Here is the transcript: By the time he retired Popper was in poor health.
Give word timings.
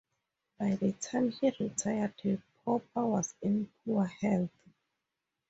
By 0.59 0.77
the 0.77 0.93
time 0.93 1.29
he 1.29 1.51
retired 1.59 2.15
Popper 2.65 3.05
was 3.05 3.35
in 3.43 3.69
poor 3.85 4.07
health. 4.07 4.49